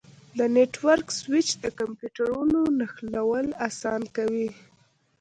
د 0.37 0.39
نیټورک 0.55 1.07
سویچ 1.19 1.49
د 1.63 1.65
کمپیوټرونو 1.79 2.59
نښلول 2.79 3.47
اسانه 3.67 4.07
کوي. 4.17 4.49